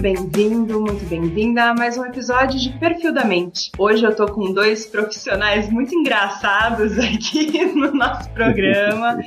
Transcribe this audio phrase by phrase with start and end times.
[0.00, 3.70] Bem-vindo, muito bem-vinda a mais um episódio de Perfil da Mente.
[3.76, 9.22] Hoje eu tô com dois profissionais muito engraçados aqui no nosso programa,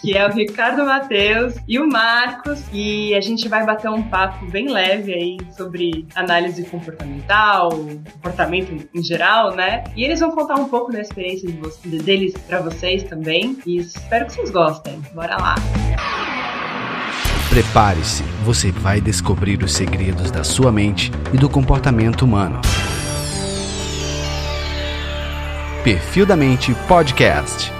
[0.00, 4.46] que é o Ricardo Matheus e o Marcos, e a gente vai bater um papo
[4.46, 7.70] bem leve aí sobre análise comportamental,
[8.12, 9.82] comportamento em geral, né?
[9.96, 14.26] E eles vão contar um pouco da experiência de deles para vocês também, e espero
[14.26, 15.02] que vocês gostem.
[15.12, 16.43] Bora lá!
[17.54, 22.60] Prepare-se, você vai descobrir os segredos da sua mente e do comportamento humano.
[25.84, 27.72] Perfil da Mente Podcast.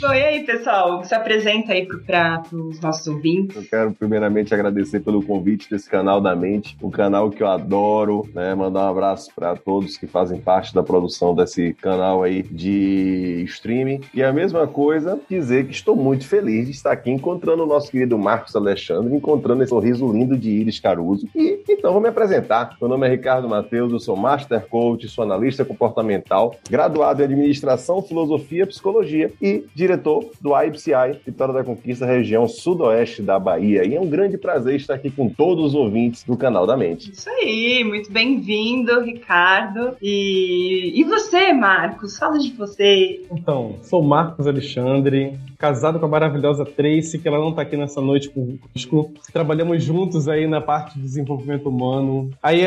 [0.00, 0.57] E aí, pessoal?
[1.04, 3.56] Se apresenta aí para os nossos ouvintes.
[3.56, 8.28] Eu quero primeiramente agradecer pelo convite desse canal da Mente, um canal que eu adoro,
[8.34, 8.54] né?
[8.54, 14.02] Mandar um abraço para todos que fazem parte da produção desse canal aí de streaming.
[14.12, 17.90] E a mesma coisa, dizer que estou muito feliz de estar aqui encontrando o nosso
[17.90, 21.26] querido Marcos Alexandre, encontrando esse sorriso lindo de Iris Caruso.
[21.34, 22.76] E então vou me apresentar.
[22.78, 28.02] Meu nome é Ricardo Matheus, eu sou Master Coach, sou analista comportamental, graduado em Administração,
[28.02, 33.84] Filosofia Psicologia e diretor do IPCI Vitória da Conquista, região sudoeste da Bahia.
[33.86, 37.12] E é um grande prazer estar aqui com todos os ouvintes do canal da Mente.
[37.12, 39.96] Isso aí, muito bem-vindo, Ricardo.
[40.02, 42.18] E, e você, Marcos?
[42.18, 43.22] Fala de você.
[43.30, 48.00] Então, sou Marcos Alexandre, casado com a maravilhosa Tracy, que ela não está aqui nessa
[48.00, 49.12] noite conosco.
[49.32, 52.30] Trabalhamos juntos aí na parte de desenvolvimento humano.
[52.42, 52.62] Aí,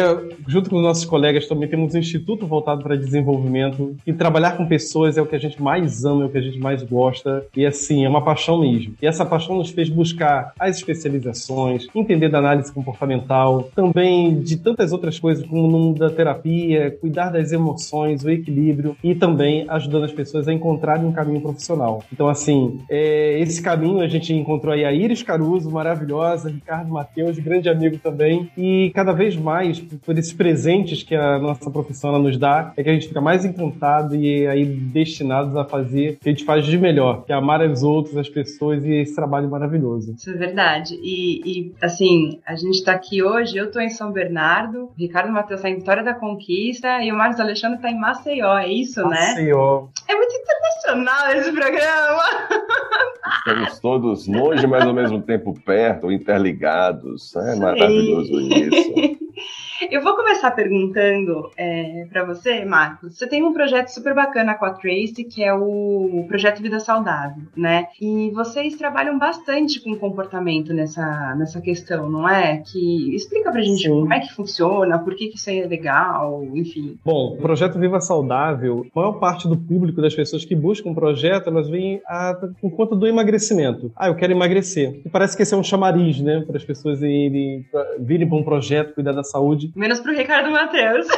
[0.48, 3.96] junto com os nossos colegas, também temos um instituto voltado para desenvolvimento.
[4.06, 6.42] E trabalhar com pessoas é o que a gente mais ama, é o que a
[6.42, 7.46] gente mais gosta.
[7.56, 8.94] E assim, é uma paixão mesmo.
[9.02, 14.92] E essa paixão nos fez buscar as especializações, entender da análise comportamental, também de tantas
[14.92, 20.06] outras coisas, como no mundo da terapia, cuidar das emoções, o equilíbrio e também ajudando
[20.06, 22.04] as pessoas a encontrarem um caminho profissional.
[22.12, 27.40] Então, assim, é, esse caminho a gente encontrou aí a Iris Caruso, maravilhosa, Ricardo Matheus,
[27.40, 28.50] grande amigo também.
[28.58, 32.90] E cada vez mais, por esses presentes que a nossa profissão nos dá, é que
[32.90, 36.66] a gente fica mais encantado e aí destinados a fazer o que a gente faz
[36.66, 40.14] de melhor, que é amar os outros, as pessoas e esse trabalho maravilhoso.
[40.18, 41.00] Isso é verdade.
[41.02, 45.32] E, e assim, a gente está aqui hoje, eu estou em São Bernardo, o Ricardo
[45.32, 49.02] Matheus está em Vitória da Conquista e o Marcos Alexandre está em Maceió, é isso,
[49.02, 49.10] Maceió.
[49.10, 49.28] né?
[49.30, 49.88] Maceió.
[50.08, 52.24] É muito internacional esse programa.
[53.40, 57.36] Estamos todos longe, mas ao mesmo tempo perto, interligados.
[57.36, 59.18] É maravilhoso isso.
[59.90, 63.18] Eu vou começar perguntando é, para você, Marcos.
[63.18, 67.44] Você tem um projeto super bacana com a Tracy, que é o Projeto Vida Saudável,
[67.58, 67.88] né?
[68.00, 72.58] E vocês trabalham bastante com comportamento nessa, nessa questão, não é?
[72.58, 73.90] Que explica pra gente Sim.
[73.90, 76.98] como é que funciona, por que, que isso aí é legal, enfim.
[77.04, 80.96] Bom, o projeto Viva Saudável, a maior parte do público das pessoas que buscam um
[80.96, 83.92] projeto, elas vêm a, por conta do emagrecimento.
[83.96, 85.02] Ah, eu quero emagrecer.
[85.04, 86.44] E parece que esse é um chamariz, né?
[86.46, 87.66] Para as pessoas irem,
[88.00, 89.71] virem para um projeto, cuidar da saúde.
[89.76, 91.08] Menos pro Ricardo Matheus.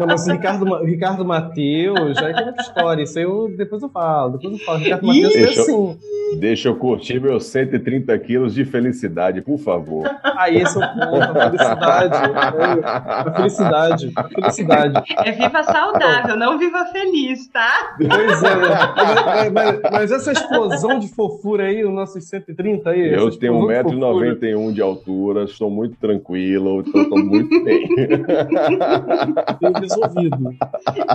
[0.00, 3.02] Não, mas o Ricardo, Ricardo Matheus, já é outra história.
[3.02, 4.38] Isso aí eu, depois eu falo.
[4.38, 4.78] Depois eu falo.
[4.78, 5.98] Ricardo Matheus é assim.
[6.38, 10.08] Deixa eu curtir meus 130 quilos de felicidade, por favor.
[10.40, 11.22] Ah, esse é o ponto.
[11.22, 12.16] A felicidade.
[12.80, 14.12] A felicidade.
[14.16, 15.02] A felicidade.
[15.18, 17.94] É viva saudável, não viva feliz, tá?
[17.98, 18.56] Pois é.
[19.26, 23.12] Mas, mas, mas essa explosão de fofura aí, os nossos 130 aí.
[23.12, 27.86] Eu tenho 1,91m de altura, estou muito tranquilo, estou muito bem.
[29.60, 30.38] Bem resolvido.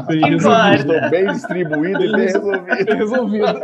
[0.08, 0.94] Bem resolvido.
[0.94, 2.86] Estou bem distribuído e bem resolvido.
[2.86, 3.60] Bem resolvido.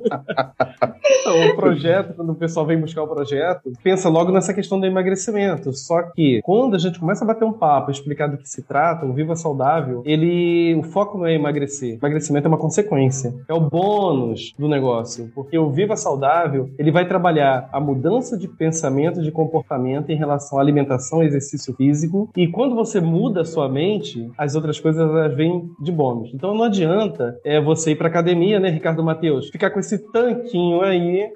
[1.22, 4.86] Então, o projeto, quando o pessoal vem buscar o projeto, pensa logo nessa questão do
[4.86, 5.72] emagrecimento.
[5.72, 9.06] Só que quando a gente começa a bater um papo, explicar do que se trata,
[9.06, 11.98] o Viva Saudável, ele, o foco não é emagrecer.
[11.98, 13.32] Emagrecimento é uma consequência.
[13.48, 15.30] É o bônus do negócio.
[15.34, 20.58] Porque o Viva Saudável, ele vai trabalhar a mudança de pensamento, de comportamento em relação
[20.58, 22.28] à alimentação exercício físico.
[22.36, 26.32] E quando você muda a sua mente, as outras coisas elas vêm de bônus.
[26.34, 30.80] Então não adianta é, você ir para academia, né, Ricardo Matheus, ficar com esse tanquinho
[30.80, 31.30] aí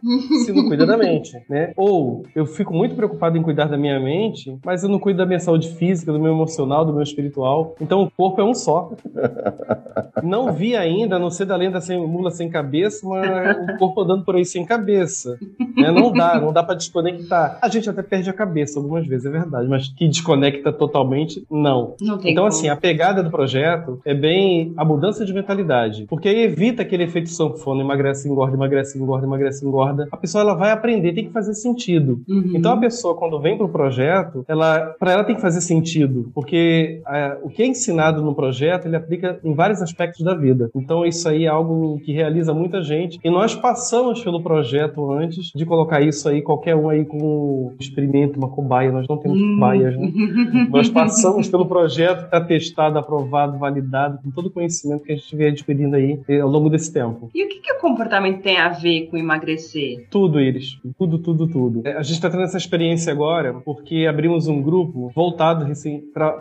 [0.45, 1.73] se não cuida da mente, né?
[1.77, 5.27] Ou eu fico muito preocupado em cuidar da minha mente, mas eu não cuido da
[5.27, 7.75] minha saúde física, do meu emocional, do meu espiritual.
[7.81, 8.93] Então o corpo é um só.
[10.23, 14.01] Não vi ainda, a não ser da lenda sem mula sem cabeça, mas o corpo
[14.01, 15.39] andando por aí sem cabeça.
[15.77, 15.91] Né?
[15.91, 17.59] Não dá, não dá para desconectar.
[17.61, 21.95] A gente até perde a cabeça algumas vezes, é verdade, mas que desconecta totalmente, não.
[22.01, 22.47] Não então, como.
[22.47, 26.07] assim, a pegada do projeto é bem a mudança de mentalidade.
[26.09, 30.09] Porque aí evita aquele efeito sanfona, emagrece, engorda, emagrece, engorda, emagrece, engorda.
[30.11, 32.23] A pessoa ela vai aprender, tem que fazer sentido.
[32.29, 32.53] Uhum.
[32.55, 36.31] Então a pessoa, quando vem para o projeto, ela, para ela tem que fazer sentido,
[36.35, 40.71] porque é, o que é ensinado no projeto ele aplica em vários aspectos da vida.
[40.75, 43.19] Então isso aí é algo que realiza muita gente.
[43.23, 47.75] E nós passamos pelo projeto antes de colocar isso aí, qualquer um aí com um
[47.79, 48.91] experimento, uma cobaia.
[48.91, 49.55] Nós não temos Hum.
[49.55, 50.11] cobaias, né?
[50.71, 55.37] Nós passamos pelo projeto, está testado, aprovado, validado, com todo o conhecimento que a gente
[55.37, 57.29] vem adquirindo aí eh, ao longo desse tempo.
[57.35, 60.07] E o que, que o comportamento tem a ver com emagrecer?
[60.11, 60.79] Tudo, Iris.
[60.99, 61.83] Tudo, tudo, tudo.
[61.85, 65.67] É, A gente está tendo essa experiência agora porque abrimos um grupo voltado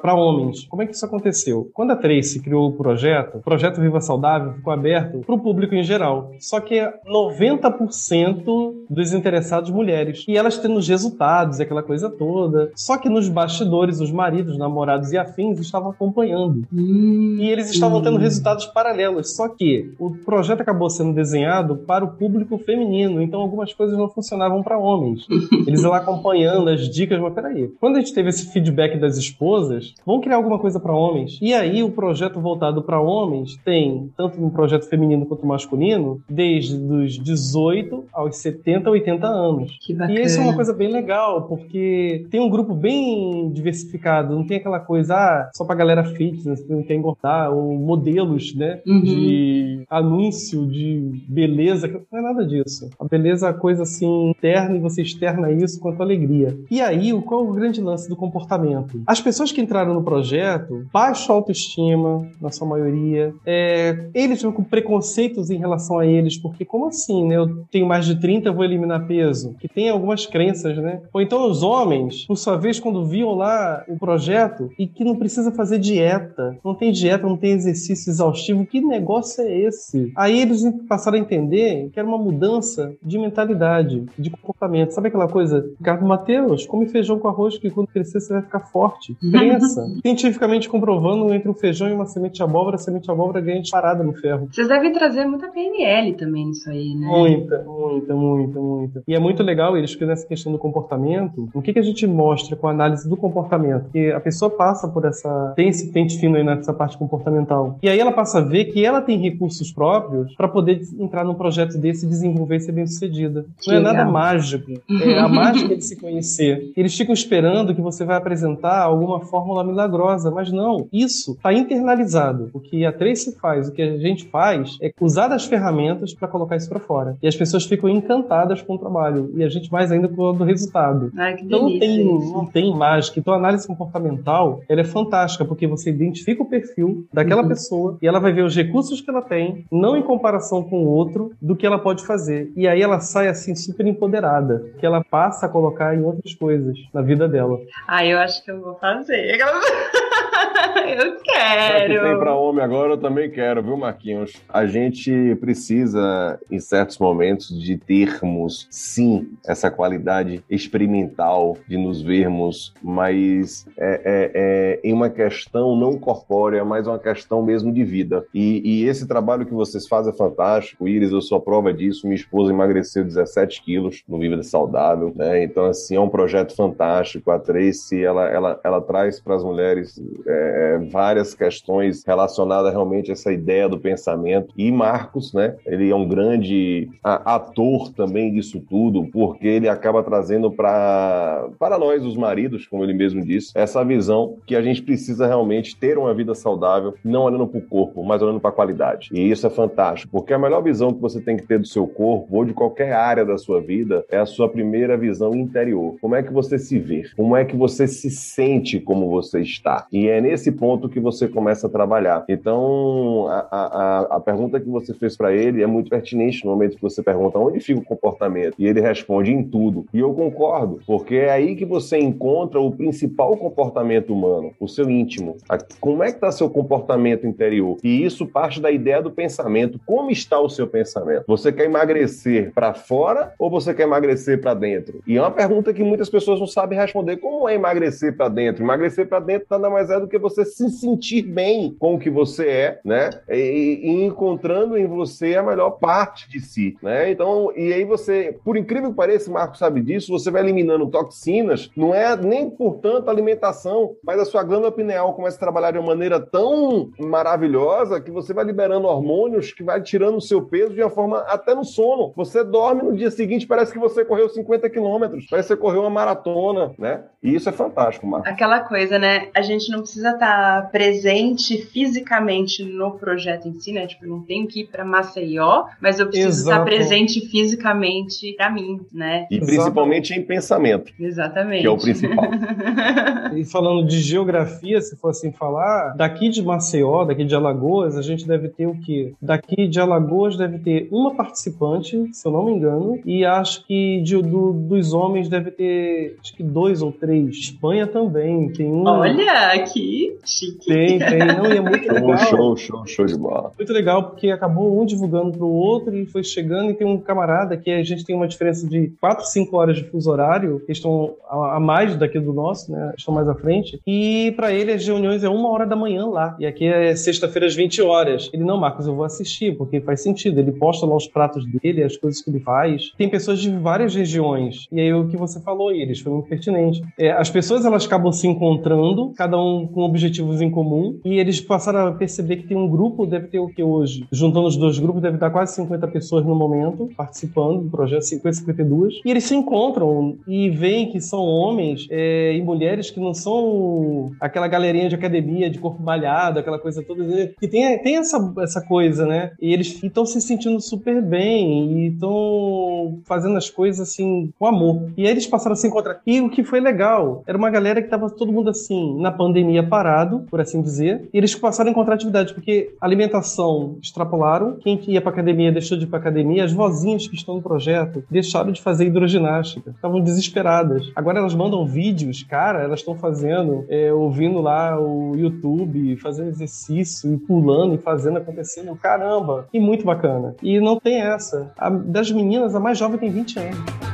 [0.01, 0.65] para homens.
[0.65, 1.69] Como é que isso aconteceu?
[1.73, 5.75] Quando a Tracy criou o projeto, o projeto Viva Saudável ficou aberto para o público
[5.75, 6.31] em geral.
[6.39, 10.25] Só que é 90% dos interessados mulheres.
[10.27, 12.71] E elas tendo os resultados, aquela coisa toda.
[12.75, 16.63] Só que nos bastidores, os maridos, namorados e afins estavam acompanhando.
[16.71, 19.35] E eles estavam tendo resultados paralelos.
[19.35, 24.09] Só que o projeto acabou sendo desenhado para o público feminino, então algumas coisas não
[24.09, 25.25] funcionavam para homens.
[25.65, 27.69] Eles lá acompanhando as dicas, mas peraí.
[27.79, 31.39] Quando a gente teve esse feedback das esposas, vamos criar alguma coisa para homens.
[31.41, 36.75] E aí o projeto voltado para homens tem, tanto no projeto feminino quanto masculino, desde
[36.75, 39.77] os 18 aos 70, 80 anos.
[39.81, 40.19] Que bacana.
[40.19, 44.57] E isso é uma coisa bem legal, porque tem um grupo bem diversificado, não tem
[44.57, 49.01] aquela coisa, ah, só pra galera fitness, não quer engordar, ou modelos, né, Uhum.
[49.01, 52.89] de anúncio de beleza, não é nada disso.
[52.99, 56.57] A beleza é uma coisa assim interna e você externa isso com a tua alegria.
[56.69, 59.01] E aí, qual é o grande lance do comportamento?
[59.05, 64.63] As pessoas que entraram no projeto, baixa autoestima, na sua maioria, é, eles vão com
[64.63, 67.35] preconceitos em relação a eles, porque como assim, né?
[67.37, 69.55] Eu tenho mais de 30, eu vou eliminar peso.
[69.59, 71.01] Que tem algumas crenças, né?
[71.13, 75.15] Ou então os homens, por sua vez, quando viam lá o projeto e que não
[75.15, 80.11] precisa fazer dieta, não tem dieta, não tem exercício exaustivo, que negócio é esse?
[80.15, 84.91] Aí eles passaram a entender que era uma mudança de mentalidade, de comportamento.
[84.91, 85.65] Sabe aquela coisa?
[85.77, 89.15] Ricardo Mateus, come feijão com arroz que quando crescer você vai ficar forte.
[89.31, 89.85] Crença.
[90.01, 93.61] Cientificamente comprovando entre um feijão e uma semente de abóbora, a semente de abóbora ganha
[93.61, 94.47] disparada no ferro.
[94.51, 97.07] Vocês devem trazer muita PNL também nisso aí, né?
[97.07, 98.74] Muita, muita, muita, muita.
[99.07, 102.05] E é muito legal eles que nessa questão do comportamento, o que, que a gente
[102.07, 103.89] mostra com a análise do comportamento?
[103.91, 105.53] Que a pessoa passa por essa.
[105.55, 107.77] tem esse pente fino aí nessa parte comportamental.
[107.81, 111.33] E aí ela passa a ver que ela tem recursos próprios para poder entrar num
[111.33, 113.45] projeto desse e desenvolver e ser bem sucedida.
[113.61, 114.11] Que Não é nada legal.
[114.13, 114.71] mágico.
[114.89, 116.71] É a mágica de se conhecer.
[116.75, 120.87] Eles ficam esperando que você vai apresentar alguma fórmula milagrosa, mas não.
[120.91, 122.49] Isso está internalizado.
[122.53, 126.27] O que a Tracy faz, o que a gente faz, é usar as ferramentas para
[126.27, 127.17] colocar isso para fora.
[127.21, 129.31] E as pessoas ficam encantadas com o trabalho.
[129.35, 131.11] E a gente mais ainda com o resultado.
[131.17, 132.33] Ai, Então não tem, isso.
[132.33, 133.19] não tem mágica.
[133.19, 137.47] Então a análise comportamental ela é fantástica, porque você identifica o perfil daquela Uhum.
[137.47, 140.87] pessoa e ela vai ver os recursos que ela tem, não em comparação com o
[140.87, 142.51] outro, do que ela pode fazer.
[142.55, 146.77] E aí ela sai assim super empoderada, que ela passa a colocar em outras coisas
[146.93, 147.59] na vida dela.
[147.87, 149.37] Ah, eu acho que eu vou fazer.
[150.87, 152.19] eu Já que tem quero.
[152.19, 154.33] pra homem agora, eu também quero, viu, Marquinhos?
[154.49, 162.73] A gente precisa, em certos momentos, de termos, sim, essa qualidade experimental de nos vermos,
[162.81, 168.25] mas é, é- é em uma questão não corpórea, mas uma questão mesmo de vida.
[168.33, 170.87] E, e esse trabalho que vocês fazem é fantástico.
[170.87, 172.05] Iris, eu sou a prova disso.
[172.07, 175.43] Minha esposa emagreceu 17 quilos no Vida Saudável, né?
[175.43, 177.31] Então, assim, é um projeto fantástico.
[177.31, 183.13] A Tracy, ela, ela, ela traz para as mulheres é, várias questões relacionadas realmente a
[183.13, 184.53] essa ideia do pensamento.
[184.57, 185.55] E Marcos, né?
[185.65, 192.05] Ele é um grande ator também disso tudo, porque ele acaba trazendo para para nós,
[192.05, 196.13] os maridos, como ele mesmo disse, essa visão que a gente precisa realmente ter uma
[196.13, 199.09] vida saudável, não olhando para o corpo, mas olhando para a qualidade.
[199.11, 201.87] E isso é fantástico, porque a melhor visão que você tem que ter do seu
[201.87, 205.95] corpo ou de qualquer área da sua vida é a sua primeira visão interior.
[206.01, 207.03] Como é que você se vê?
[207.15, 209.87] Como é que você se sente como você está?
[209.91, 212.23] E é nesse ponto que você começa a trabalhar.
[212.29, 216.75] Então, a, a, a- pergunta que você fez para ele é muito pertinente no momento
[216.75, 218.55] que você pergunta onde fica o comportamento.
[218.57, 219.85] E ele responde em tudo.
[219.93, 224.89] E eu concordo, porque é aí que você encontra o principal comportamento humano, o seu
[224.89, 225.37] íntimo.
[225.79, 227.77] Como é que está seu comportamento interior?
[227.83, 229.79] E isso parte da ideia do pensamento.
[229.85, 231.23] Como está o seu pensamento?
[231.27, 235.01] Você quer emagrecer para fora ou você quer emagrecer para dentro?
[235.05, 237.17] E é uma pergunta que muitas pessoas não sabem responder.
[237.17, 238.63] Como é emagrecer para dentro?
[238.63, 242.09] Emagrecer para dentro nada mais é do que você se sentir bem com o que
[242.09, 243.09] você é, né?
[243.29, 247.11] E, e encontrando em você a melhor parte de si, né?
[247.11, 251.69] Então, e aí você, por incrível que pareça, Marco sabe disso, você vai eliminando toxinas,
[251.75, 255.79] não é nem por tanto alimentação, mas a sua glândula pineal começa a trabalhar de
[255.79, 260.73] uma maneira tão maravilhosa que você vai liberando hormônios que vai tirando o seu peso
[260.73, 262.13] de uma forma até no sono.
[262.15, 265.81] Você dorme no dia seguinte, parece que você correu 50 quilômetros, parece que você correu
[265.81, 267.03] uma maratona, né?
[267.21, 268.27] E isso é fantástico, Marco.
[268.27, 269.29] Aquela coisa, né?
[269.35, 273.87] A gente não precisa estar presente fisicamente no projeto em si, né?
[273.87, 276.51] Tipo, não tenho que ir para Maceió, mas eu preciso Exato.
[276.51, 279.27] estar presente fisicamente para mim, né?
[279.29, 280.91] E principalmente em pensamento.
[280.99, 281.61] Exatamente.
[281.61, 282.25] Que é o principal.
[283.35, 288.01] e falando de geografia, se for assim falar, daqui de Maceió, daqui de Alagoas, a
[288.01, 289.13] gente deve ter o quê?
[289.21, 294.01] Daqui de Alagoas deve ter uma participante, se eu não me engano, e acho que
[294.01, 297.35] de, do, dos homens deve ter acho que dois ou três.
[297.35, 298.85] Espanha também tem um.
[298.85, 299.84] Olha, que
[300.25, 300.65] chique.
[300.65, 301.19] Tem, tem.
[301.19, 302.17] Não, e é muito legal.
[302.17, 303.51] Show, show, show de bola.
[303.57, 306.71] Muito legal, porque acabou um divulgando pro outro e foi chegando.
[306.71, 309.83] E tem um camarada que a gente tem uma diferença de 4, 5 horas de
[309.85, 312.93] fuso horário, que estão a mais daqui do nosso, né?
[312.97, 313.79] Estão mais à frente.
[313.85, 316.35] E para ele as reuniões é uma hora da manhã lá.
[316.39, 318.29] E aqui é sexta-feira às 20 horas.
[318.33, 320.39] Ele, não, Marcos, eu vou assistir, porque faz sentido.
[320.39, 322.91] Ele posta lá os pratos dele, as coisas que ele faz.
[322.97, 324.67] Tem pessoas de várias regiões.
[324.71, 326.81] E aí o que você falou, Iris, foi muito pertinente.
[326.97, 331.41] É, as pessoas elas acabam se encontrando, cada um com objetivos em comum, e eles
[331.41, 334.07] passaram a perceber que tem um grupo, deve ter o que hoje?
[334.09, 338.37] Juntando os dois grupos, deve estar quase 50 pessoas no momento participando do projeto, 50,
[338.37, 339.01] 52.
[339.03, 344.13] E eles se encontram e veem que são homens é, e mulheres que não são
[344.21, 347.03] aquela galerinha de academia, de corpo malhado, aquela coisa toda.
[347.37, 349.31] Que tem, tem essa, essa coisa, né?
[349.41, 354.89] E eles estão se sentindo super bem e estão fazendo as coisas assim com amor.
[354.95, 355.99] E aí eles passaram a se encontrar.
[356.07, 359.64] E o que foi legal era uma galera que tava todo mundo assim, na pandemia
[359.65, 365.01] parado, por assim dizer, e eles passaram a encontrar atividade, porque alimentação extrapolaram, quem ia
[365.01, 368.61] pra academia deixou de ir pra academia, as vozinhas que estão no projeto deixaram de
[368.61, 370.91] fazer hidroginástica, estavam desesperadas.
[370.95, 377.13] Agora elas mandam vídeos, cara, elas estão fazendo, é, ouvindo lá o YouTube, fazendo exercício
[377.13, 380.35] e pulando e fazendo acontecendo, caramba, e muito bacana.
[380.41, 381.51] E não tem essa.
[381.57, 383.84] A, das meninas, a mais jovem tem 20 anos.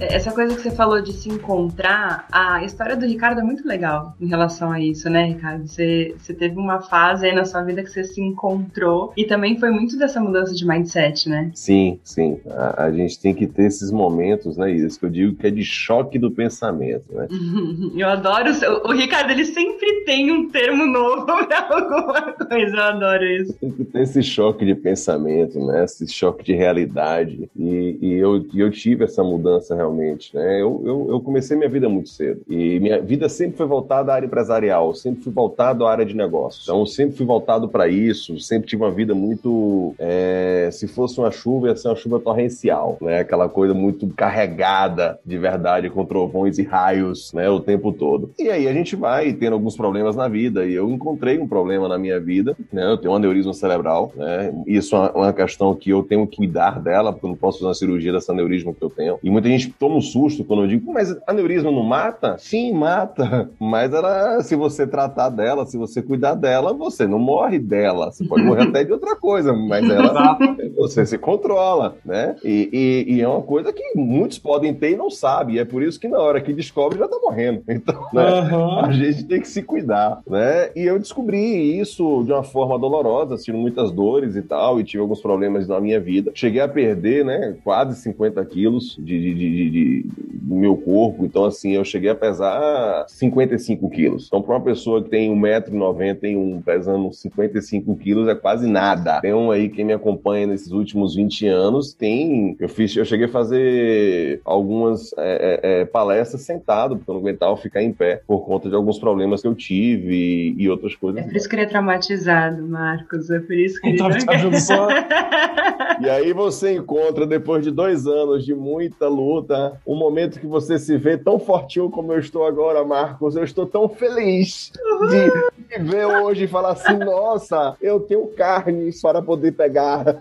[0.00, 4.14] Essa coisa que você falou de se encontrar, a história do Ricardo é muito legal
[4.20, 5.66] em relação a isso, né, Ricardo?
[5.66, 9.58] Você, você teve uma fase aí na sua vida que você se encontrou e também
[9.58, 11.50] foi muito dessa mudança de mindset, né?
[11.54, 12.38] Sim, sim.
[12.48, 15.50] A, a gente tem que ter esses momentos, né, Isso que eu digo que é
[15.50, 17.26] de choque do pensamento, né?
[17.96, 18.50] eu adoro.
[18.84, 22.76] O, o Ricardo, ele sempre tem um termo novo pra alguma coisa.
[22.76, 23.52] Eu adoro isso.
[23.54, 25.84] Tem que ter esse choque de pensamento, né?
[25.84, 27.48] Esse choque de realidade.
[27.56, 30.34] E, e eu, eu tive essa mudança realmente.
[30.34, 30.60] Né?
[30.60, 34.16] Eu, eu, eu, comecei minha vida muito cedo e minha vida sempre foi voltada à
[34.16, 36.64] área empresarial, sempre fui voltado à área de negócios.
[36.64, 39.94] Então, sempre fui voltado para isso, sempre tive uma vida muito.
[39.98, 43.20] É, se fosse uma chuva, ia ser uma chuva torrencial, né?
[43.20, 47.48] aquela coisa muito carregada de verdade, com trovões e raios né?
[47.48, 48.30] o tempo todo.
[48.38, 51.88] E aí a gente vai tendo alguns problemas na vida e eu encontrei um problema
[51.88, 52.90] na minha vida, né?
[52.90, 54.52] eu tenho um aneurisma cerebral, né?
[54.66, 57.68] isso é uma questão que eu tenho que cuidar dela, porque eu não posso fazer
[57.68, 59.18] uma cirurgia dessa aneurisma que eu tenho.
[59.22, 62.36] E muita gente toma um susto quando eu digo, mas aneurisma não mata?
[62.38, 63.50] Sim, mata.
[63.58, 68.10] Mas ela, se você tratar dela, se você cuidar dela, você não morre dela.
[68.10, 70.38] Você pode morrer até de outra coisa, mas ela,
[70.76, 72.36] você se controla, né?
[72.44, 75.56] E, e, e, é uma coisa que muitos podem ter e não sabem.
[75.56, 77.62] E é por isso que na hora que descobre já tá morrendo.
[77.76, 78.40] Então, né?
[78.40, 78.80] Uhum.
[78.80, 80.70] A gente tem que se cuidar, né?
[80.74, 85.02] E eu descobri isso de uma forma dolorosa, tive muitas dores e tal, e tive
[85.02, 86.32] alguns problemas na minha vida.
[86.34, 90.06] Cheguei a perder, né, quase 50 quilos de, de, de, de,
[90.46, 91.24] do meu corpo.
[91.24, 94.26] Então, assim, eu cheguei a pesar 55 quilos.
[94.26, 99.20] Então, para uma pessoa que tem 1,91m pesando 55 quilos, é quase nada.
[99.20, 102.56] Tem um aí, quem me acompanha nesses últimos 20 anos, tem.
[102.58, 107.20] Eu fiz, eu cheguei a fazer algumas é, é, é, palestras sentado, porque eu não
[107.20, 110.94] aguentava ficar em pé por conta de alguns problemas que eu tive e, e outras
[110.94, 111.22] coisas.
[111.22, 113.30] É por isso que ele é traumatizado, Marcos.
[113.30, 113.98] É por isso que ele.
[113.98, 114.08] Tá,
[116.00, 119.72] e aí você encontra, depois de dois anos de muita luta, tá?
[119.86, 123.36] Um momento que você se vê tão fortinho como eu estou agora, Marcos.
[123.36, 124.72] Eu estou tão feliz
[125.10, 130.04] de ver hoje e falar assim, nossa, eu tenho carnes para poder pegar.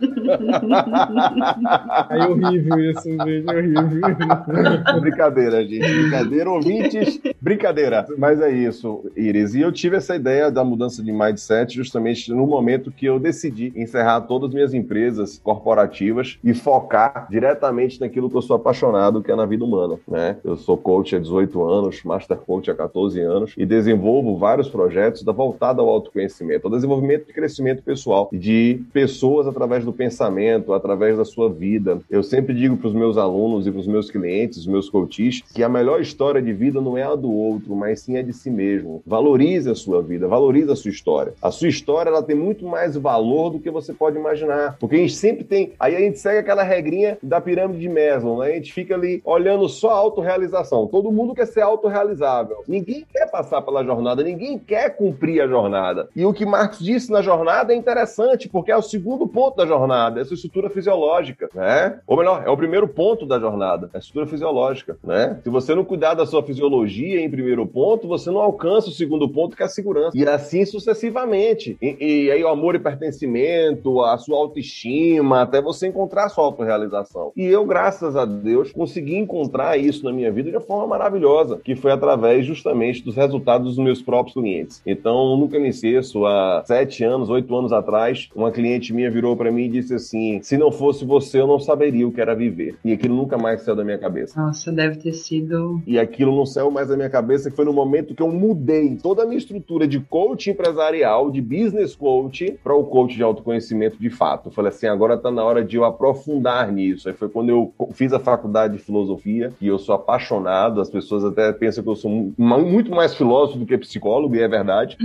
[2.09, 5.01] É horrível isso, gente, é horrível.
[5.01, 8.05] brincadeira, gente, brincadeira, ouvintes, brincadeira.
[8.17, 9.55] Mas é isso, Iris.
[9.55, 13.73] E eu tive essa ideia da mudança de mindset justamente no momento que eu decidi
[13.75, 19.31] encerrar todas as minhas empresas corporativas e focar diretamente naquilo que eu sou apaixonado, que
[19.31, 20.37] é na vida humana, né?
[20.43, 25.23] Eu sou coach há 18 anos, master coach há 14 anos e desenvolvo vários projetos
[25.23, 31.17] da voltada ao autoconhecimento, ao desenvolvimento de crescimento pessoal de pessoas através do pensamento, através
[31.17, 31.99] da sua vida.
[32.09, 35.43] Eu sempre digo para os meus alunos e para os meus clientes, os meus coaches,
[35.53, 38.33] que a melhor história de vida não é a do outro, mas sim a de
[38.33, 39.03] si mesmo.
[39.05, 41.33] Valorize a sua vida, valorize a sua história.
[41.41, 44.99] A sua história ela tem muito mais valor do que você pode imaginar, porque a
[44.99, 45.73] gente sempre tem.
[45.79, 48.51] Aí a gente segue aquela regrinha da pirâmide de Maslow, né?
[48.51, 50.87] A gente fica ali olhando só a autorrealização.
[50.87, 52.63] Todo mundo quer ser autorrealizável.
[52.67, 56.09] Ninguém quer passar pela jornada, ninguém quer cumprir a jornada.
[56.15, 59.65] E o que Marx disse na jornada é interessante, porque é o segundo ponto da
[59.65, 61.99] jornada, essa estrutura fisiológica, né?
[62.07, 65.39] Ou melhor, é o primeiro ponto da jornada, a estrutura fisiológica, né?
[65.43, 69.27] Se você não cuidar da sua fisiologia em primeiro ponto, você não alcança o segundo
[69.29, 70.17] ponto, que é a segurança.
[70.17, 71.77] E assim sucessivamente.
[71.81, 76.45] E, e aí o amor e pertencimento, a sua autoestima, até você encontrar a sua
[76.45, 77.31] autorrealização.
[77.35, 81.59] E eu, graças a Deus, consegui encontrar isso na minha vida de uma forma maravilhosa,
[81.63, 84.81] que foi através justamente dos resultados dos meus próprios clientes.
[84.85, 89.51] Então, nunca me esqueço, há sete anos, oito anos atrás, uma cliente minha virou para
[89.51, 92.77] mim e disse assim: se não fosse você, eu não saberia o que era viver.
[92.83, 94.39] E aquilo nunca mais saiu da minha cabeça.
[94.39, 95.81] Nossa, deve ter sido.
[95.85, 98.97] E aquilo não saiu mais da minha cabeça, que foi no momento que eu mudei
[99.01, 103.97] toda a minha estrutura de coach empresarial, de business coach, para o coach de autoconhecimento
[103.99, 104.49] de fato.
[104.49, 107.07] Eu falei assim: agora está na hora de eu aprofundar nisso.
[107.07, 111.23] Aí foi quando eu fiz a faculdade de filosofia, e eu sou apaixonado, as pessoas
[111.23, 114.97] até pensam que eu sou muito mais filósofo do que psicólogo, e é verdade.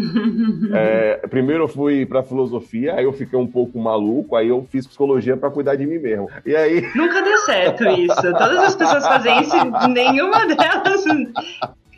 [0.75, 4.87] É, primeiro eu fui para filosofia, aí eu fiquei um pouco maluco, aí eu fiz
[4.87, 6.29] psicologia para cuidar de mim mesmo.
[6.45, 6.83] E aí.
[6.95, 8.23] Nunca deu certo isso.
[8.23, 9.57] Todas as pessoas fazem isso,
[9.89, 11.05] nenhuma delas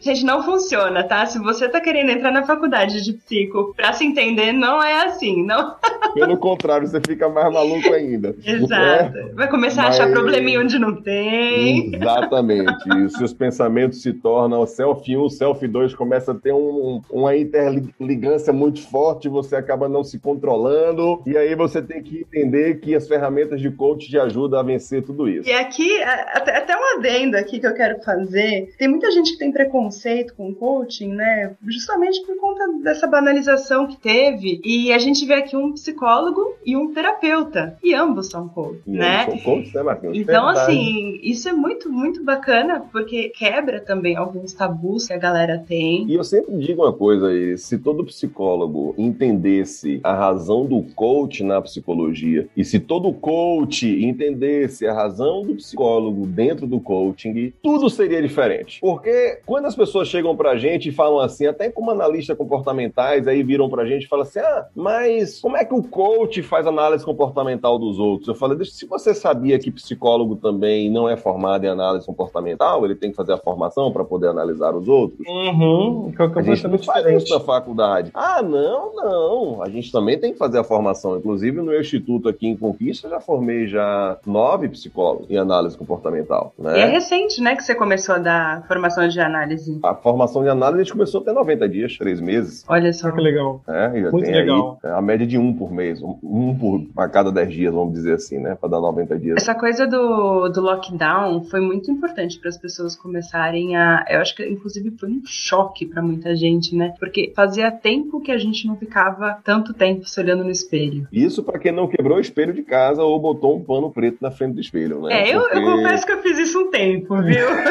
[0.03, 1.25] Gente, não funciona, tá?
[1.27, 5.45] Se você tá querendo entrar na faculdade de psico pra se entender, não é assim,
[5.45, 5.77] não.
[6.13, 8.35] Pelo contrário, você fica mais maluco ainda.
[8.45, 9.17] Exato.
[9.17, 9.33] É?
[9.33, 10.01] Vai começar Mas...
[10.01, 11.95] a achar probleminha onde não tem.
[11.95, 12.89] Exatamente.
[12.99, 18.53] e seus pensamentos se tornam self 1, self 2, começa a ter um, uma interligância
[18.53, 23.07] muito forte, você acaba não se controlando, e aí você tem que entender que as
[23.07, 25.49] ferramentas de coach te ajudam a vencer tudo isso.
[25.49, 29.39] E aqui, até, até um adendo aqui que eu quero fazer, tem muita gente que
[29.39, 31.55] tem preconceito preconceito com o coaching, né?
[31.67, 34.61] Justamente por conta dessa banalização que teve.
[34.65, 37.77] E a gente vê aqui um psicólogo e um terapeuta.
[37.83, 39.27] E ambos são coach, e né?
[39.27, 40.17] São coach, né, Marquinhos?
[40.17, 40.73] Então, Verdade.
[40.73, 46.07] assim, isso é muito, muito bacana, porque quebra também alguns tabus que a galera tem.
[46.09, 51.45] E eu sempre digo uma coisa aí: se todo psicólogo entendesse a razão do coach
[51.45, 57.91] na psicologia, e se todo coach entendesse a razão do psicólogo dentro do coaching, tudo
[57.91, 58.81] seria diferente.
[58.81, 63.43] Porque quando as pessoas chegam pra gente e falam assim, até como analista comportamentais, aí
[63.43, 67.05] viram pra gente e falam assim: ah, mas como é que o coach faz análise
[67.05, 68.29] comportamental dos outros?
[68.29, 72.95] Eu falei, se você sabia que psicólogo também não é formado em análise comportamental, ele
[72.95, 75.27] tem que fazer a formação para poder analisar os outros?
[75.27, 78.11] Uhum, que é a gente não faz isso na faculdade.
[78.15, 79.63] Ah, não, não.
[79.63, 81.17] A gente também tem que fazer a formação.
[81.17, 86.55] Inclusive, no meu instituto aqui em Conquista, já formei já nove psicólogos em análise comportamental.
[86.57, 86.79] Né?
[86.79, 90.49] E é recente, né, que você começou a dar formação de análise A formação de
[90.49, 92.65] análise a gente começou até 90 dias, 3 meses.
[92.69, 93.11] Olha só.
[93.11, 93.63] que legal.
[93.69, 94.79] É, Muito legal.
[94.83, 98.15] Aí, a média de um por mês, um por a cada 10 dias, vamos dizer
[98.15, 98.55] assim, né?
[98.55, 99.37] Para dar 90 dias.
[99.37, 104.05] Essa coisa do, do lockdown foi muito importante para as pessoas começarem a.
[104.09, 106.95] Eu acho que, inclusive, foi um choque para muita gente, né?
[106.99, 111.07] Porque fazia tempo que a gente não ficava tanto tempo se olhando no espelho.
[111.13, 114.31] Isso para quem não quebrou o espelho de casa ou botou um pano preto na
[114.31, 115.13] frente do espelho, né?
[115.13, 115.59] É, eu, Porque...
[115.59, 117.47] eu confesso que eu fiz isso um tempo, viu?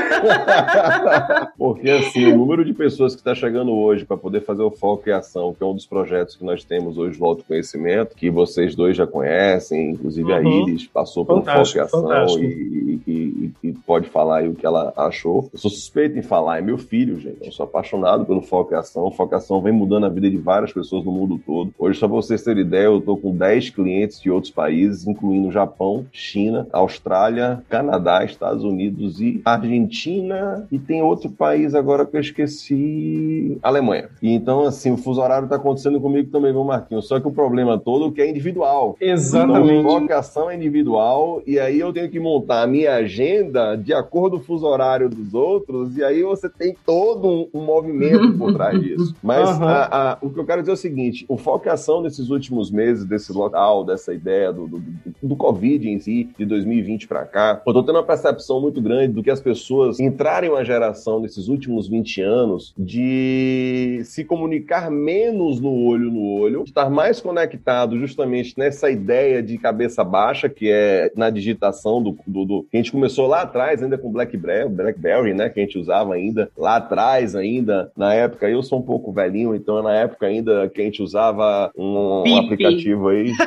[1.58, 5.10] Porque assim, o número de pessoas que está chegando hoje para poder fazer o Foco
[5.10, 8.76] e Ação, que é um dos projetos que nós temos hoje do autoconhecimento, que vocês
[8.76, 10.38] dois já conhecem, inclusive uhum.
[10.38, 14.66] a Iris passou pelo Foco e Ação e, e, e, pode falar aí o que
[14.66, 15.50] ela achou.
[15.52, 17.46] Eu sou suspeito em falar, é meu filho, gente.
[17.46, 19.06] Eu sou apaixonado pelo Foco e Ação.
[19.06, 21.74] O Foco e Ação vem mudando a vida de várias pessoas no mundo todo.
[21.78, 25.52] Hoje, só para vocês terem ideia, eu estou com 10 clientes de outros países, incluindo
[25.52, 30.68] Japão, China, Austrália, Canadá, Estados Unidos e Argentina.
[30.72, 33.58] E tem outro país agora que eu esqueci.
[33.62, 34.10] Alemanha.
[34.22, 37.08] E então, assim, o fuso horário tá acontecendo comigo também, viu, Marquinhos?
[37.08, 38.96] Só que o problema todo é que é individual.
[39.00, 39.80] Exatamente.
[39.80, 44.38] Então, focação é individual, e aí eu tenho que montar a minha agenda de acordo
[44.38, 48.54] com o fuso horário dos outros, e aí você tem todo um, um movimento por
[48.54, 49.16] trás disso.
[49.22, 49.66] Mas Aham.
[49.66, 53.06] a- a- o que eu quero dizer é o seguinte: o focação nesses últimos meses,
[53.06, 54.80] desse local, dessa ideia do, do,
[55.22, 59.14] do- Covid em si, de 2020 para cá, eu tô tendo uma percepção muito grande
[59.14, 64.90] do que as pessoas entrarem em uma geração nesses últimos 20 anos de se comunicar
[64.90, 70.70] menos no olho no olho, estar mais conectado justamente nessa ideia de cabeça baixa, que
[70.70, 74.70] é na digitação do, do, do- que a gente começou lá atrás, ainda com Blackberry,
[74.70, 78.84] Blackberry, né, que a gente usava ainda lá atrás ainda, na época, eu sou um
[78.84, 82.46] pouco velhinho, então na época ainda que a gente usava um, Bip.
[82.46, 83.32] aplicativo aí.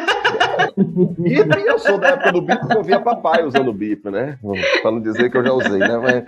[1.19, 4.39] Bip, eu sou da época do Bip porque eu via papai usando o Bip, né?
[4.83, 5.97] Pra não dizer que eu já usei, né?
[5.99, 6.25] Mas,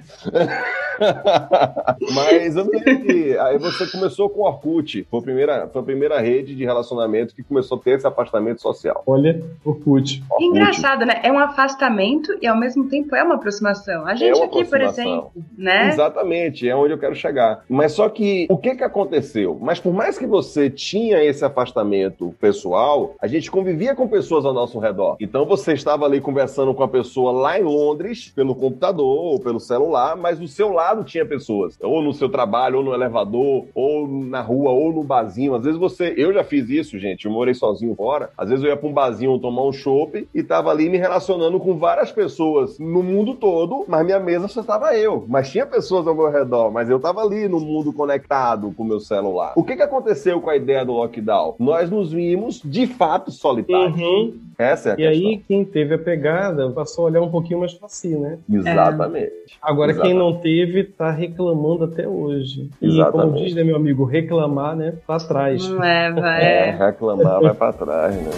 [2.15, 5.85] Mas eu lembro que aí você começou com o Orkut, foi a, primeira, foi a
[5.85, 9.03] primeira rede de relacionamento que começou a ter esse afastamento social.
[9.07, 10.23] Olha, Orkut.
[10.31, 10.45] Orkut.
[10.45, 11.21] Engraçado, né?
[11.23, 14.07] É um afastamento e ao mesmo tempo é uma aproximação.
[14.07, 15.89] A gente uma aqui, por exemplo, né?
[15.89, 17.65] Exatamente, é onde eu quero chegar.
[17.69, 19.59] Mas só que o que que aconteceu?
[19.61, 24.53] Mas por mais que você tinha esse afastamento pessoal, a gente convivia com pessoas ao
[24.53, 25.17] nosso redor.
[25.21, 29.61] Então você estava ali conversando com a pessoa lá em Londres, pelo computador ou pelo
[29.61, 34.07] celular, mas do seu lado tinha pessoas, ou no seu trabalho, ou no elevador, ou
[34.09, 35.55] na rua, ou no barzinho.
[35.55, 38.31] Às vezes você, eu já fiz isso, gente, eu morei sozinho fora.
[38.37, 41.59] Às vezes eu ia para um barzinho tomar um chopp e tava ali me relacionando
[41.59, 45.25] com várias pessoas no mundo todo, mas minha mesa só tava eu.
[45.29, 48.87] Mas tinha pessoas ao meu redor, mas eu tava ali no mundo conectado com o
[48.87, 49.53] meu celular.
[49.57, 51.55] O que que aconteceu com a ideia do lockdown?
[51.59, 54.01] Nós nos vimos de fato solitários.
[54.01, 54.35] Uhum.
[54.59, 55.29] Essa é a E questão.
[55.29, 58.39] aí, quem teve a pegada passou a olhar um pouquinho mais pra si, né?
[58.51, 59.33] Exatamente.
[59.61, 60.15] Agora, Exatamente.
[60.15, 62.71] quem não teve, tá reclamando até hoje.
[62.81, 63.45] E como Exatamente.
[63.45, 65.69] diz, né, meu amigo, reclamar, né, pra trás.
[65.69, 66.71] Não leva, É, é.
[66.71, 68.31] reclamar vai pra trás, né?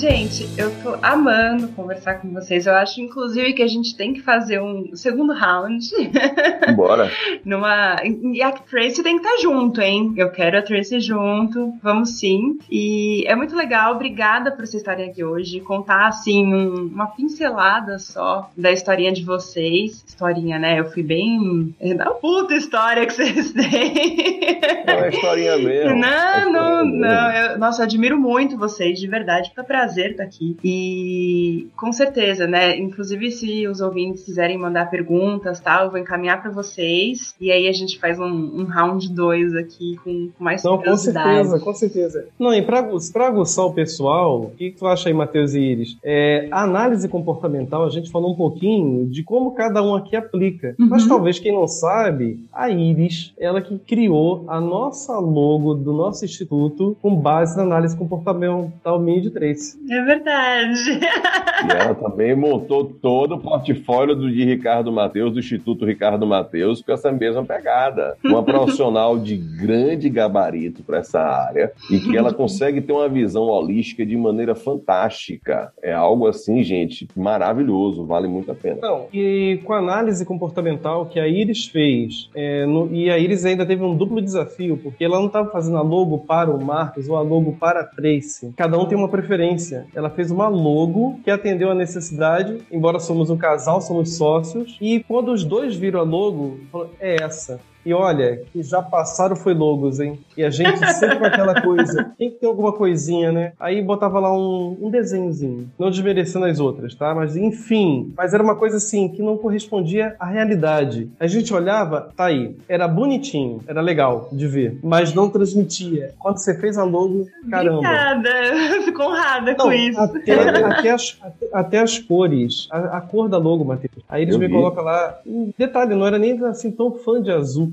[0.00, 2.66] Gente, eu tô amando conversar com vocês.
[2.66, 5.84] Eu acho, inclusive, que a gente tem que fazer um segundo round
[6.74, 7.10] Bora.
[7.44, 7.96] numa.
[8.32, 10.14] E a Tracy tem que estar junto, hein?
[10.16, 11.74] Eu quero a Tracy junto.
[11.82, 12.58] Vamos sim.
[12.70, 13.94] E é muito legal.
[13.94, 15.60] Obrigada por vocês estarem aqui hoje.
[15.60, 20.02] Contar, assim, um- uma pincelada só da historinha de vocês.
[20.06, 20.80] Historinha, né?
[20.80, 21.74] Eu fui bem.
[21.98, 24.40] Da puta história que vocês têm.
[24.86, 25.96] É uma historinha mesmo.
[26.00, 27.00] Não, É não, mesmo.
[27.00, 27.30] não.
[27.32, 29.52] Eu, nossa, eu admiro muito vocês, de verdade.
[29.54, 30.56] Foi um prazer estar aqui.
[30.64, 32.78] E com certeza, né?
[32.78, 37.34] Inclusive, se os ouvintes quiserem mandar perguntas, tal, eu vou encaminhar para vocês.
[37.40, 40.96] E aí a gente faz um, um round 2 aqui com, com mais Não, com
[40.96, 42.26] certeza, com certeza.
[42.38, 45.96] Não, e pra aguçar o pessoal, o que, que tu acha aí, Matheus e Iris?
[46.02, 50.74] É, a análise comportamental, a gente falou um pouquinho de como cada um aqui aplica.
[50.78, 50.88] Uhum.
[50.88, 56.24] Mas talvez quem não sabe, a Iris, ela que criou a nossa logo do nosso
[56.24, 59.79] instituto com base na análise comportamental minha de Trace.
[59.88, 61.00] É verdade.
[61.00, 66.82] E ela também montou todo o portfólio do, de Ricardo Mateus, do Instituto Ricardo Mateus,
[66.82, 68.16] com essa mesma pegada.
[68.24, 73.44] Uma profissional de grande gabarito para essa área e que ela consegue ter uma visão
[73.44, 75.72] holística de maneira fantástica.
[75.82, 78.78] É algo assim, gente, maravilhoso, vale muito a pena.
[78.82, 83.44] Não, e com a análise comportamental que a Iris fez, é, no- e a Iris
[83.44, 87.08] ainda teve um duplo desafio, porque ela não estava fazendo a logo para o Marcos
[87.08, 88.52] ou a logo para a Tracy.
[88.56, 89.69] Cada um tem uma preferência.
[89.94, 95.00] Ela fez uma logo que atendeu a necessidade, embora somos um casal, somos sócios, e
[95.00, 97.60] quando os dois viram a logo, falou, é essa.
[97.84, 100.18] E olha, que já passaram foi logos, hein?
[100.36, 102.12] E a gente sempre com aquela coisa.
[102.18, 103.52] Tem que ter alguma coisinha, né?
[103.58, 105.68] Aí botava lá um, um desenhozinho.
[105.78, 107.14] Não desmerecendo as outras, tá?
[107.14, 108.12] Mas enfim.
[108.16, 111.10] Mas era uma coisa assim que não correspondia à realidade.
[111.18, 112.56] A gente olhava, tá aí.
[112.68, 114.78] Era bonitinho, era legal de ver.
[114.82, 116.12] Mas não transmitia.
[116.18, 117.78] Quando você fez a logo, caramba.
[117.78, 118.30] Obrigada.
[118.84, 120.00] Fico honrada Não, com isso.
[120.00, 123.92] Até, até as, até, até as cores, a, a cor da logo, Matheus.
[124.08, 124.52] Aí eles Eu me vi.
[124.52, 125.18] colocam lá.
[125.26, 127.72] um Detalhe, não era nem assim tão fã de azul.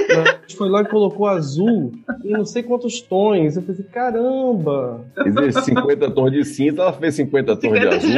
[0.19, 1.91] A gente foi lá e colocou azul
[2.23, 3.55] em não sei quantos tons.
[3.55, 5.05] Eu pensei, caramba!
[5.25, 8.11] Existe 50 tons de cinza, ela fez 50 tons de azul?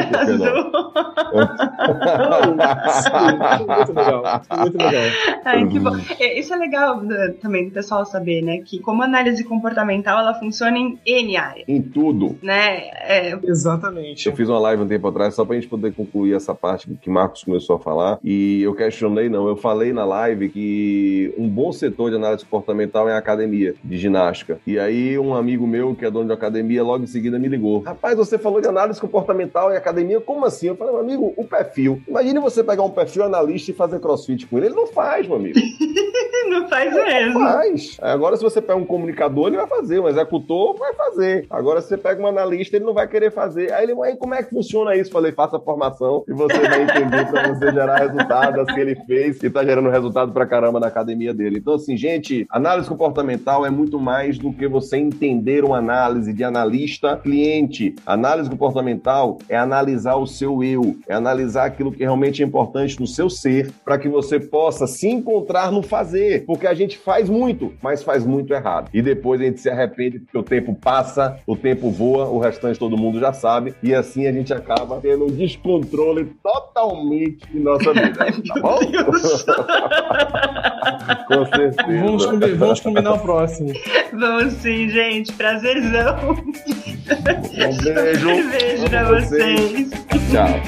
[1.34, 2.54] Não,
[3.02, 4.42] sim, muito legal.
[4.60, 5.04] Muito legal.
[5.46, 5.96] Ai, que bom.
[6.20, 8.60] É, Isso é legal né, também do pessoal saber, né?
[8.60, 12.38] Que como a análise comportamental, ela funciona em N áreas, em tudo.
[12.42, 12.88] né?
[13.02, 14.28] É, Exatamente.
[14.28, 17.10] Eu fiz uma live um tempo atrás só pra gente poder concluir essa parte que
[17.10, 18.20] Marcos começou a falar.
[18.24, 19.48] E eu questionei, não.
[19.48, 24.58] Eu falei na live que um bom setor de análise comportamental em academia de ginástica.
[24.66, 27.82] E aí um amigo meu, que é dono de academia, logo em seguida me ligou.
[27.82, 30.68] Rapaz, você falou de análise comportamental em academia, como assim?
[30.68, 32.02] Eu falei, meu amigo, o perfil.
[32.08, 34.68] Imagine você pegar um perfil analista e fazer crossfit com ele.
[34.68, 35.60] Ele não faz, meu amigo.
[36.50, 37.40] não faz mesmo.
[37.40, 37.98] Não faz.
[38.02, 40.00] Agora, se você pega um comunicador, ele vai fazer.
[40.00, 41.46] Um executor vai fazer.
[41.50, 43.72] Agora, se você pega um analista, ele não vai querer fazer.
[43.74, 45.12] Aí ele, como é que funciona isso?
[45.12, 49.42] Falei, faça a formação e você vai entender para você gerar resultados que ele fez
[49.44, 51.58] e tá gerando resultado pra caramba na academia dele.
[51.60, 56.44] Então, assim, gente, análise comportamental é muito mais do que você entender uma análise de
[56.44, 57.96] analista cliente.
[58.06, 63.08] Análise comportamental é analisar o seu eu, é analisar aquilo que realmente é importante no
[63.08, 66.46] seu ser para que você possa se encontrar no fazer.
[66.46, 68.90] Porque a gente faz muito, mas faz muito errado.
[68.94, 72.80] E depois a gente se arrepende porque o tempo passa, o tempo voa, o restante
[72.80, 73.74] todo mundo já sabe.
[73.82, 78.14] E assim a gente acaba tendo um descontrole totalmente em nossa vida.
[78.14, 78.80] Tá bom?
[81.28, 81.63] Com certeza.
[81.72, 83.72] Vamos, combi vamos combinar o próximo.
[84.12, 85.32] Vamos sim, gente.
[85.34, 86.32] Prazerzão.
[86.32, 88.50] Um beijo.
[88.50, 89.90] Beijo pra vocês.
[90.32, 90.62] Tchau.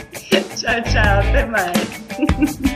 [0.55, 1.19] tchau, tchau.
[1.19, 2.75] Até mais.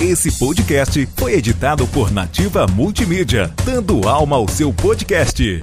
[0.00, 5.62] Esse podcast foi editado por Nativa Multimídia, dando alma ao seu podcast.